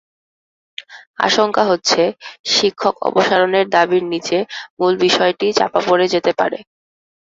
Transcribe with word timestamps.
আশঙ্কা 1.19 1.63
হচ্ছে, 1.65 2.01
শিক্ষক 2.51 2.95
অপসারণের 3.01 3.65
দাবির 3.75 4.03
নিচে 4.13 4.37
মূল 4.77 4.93
বিষয়টিই 5.05 5.57
চাপা 5.59 5.79
পড়ে 5.87 6.05
যেতে 6.13 6.31
পারে। 6.39 6.57